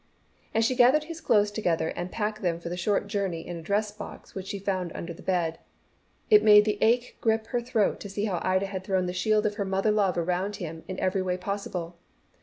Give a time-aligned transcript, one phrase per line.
[0.55, 3.61] As she gathered his clothes together and packed them for the short journey in a
[3.61, 5.59] dress box which she found under the bed,
[6.27, 9.45] it made an ache grip her throat to see how Ida had thrown the shield
[9.45, 11.99] of her mother love around him in every way possible.